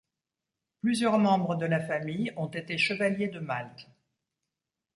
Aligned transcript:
Plusieurs 0.81 1.19
membres 1.19 1.55
de 1.57 1.67
la 1.67 1.79
famille 1.79 2.33
ont 2.35 2.47
été 2.47 2.79
chevaliers 2.79 3.27
de 3.27 3.37
Malte. 3.37 3.87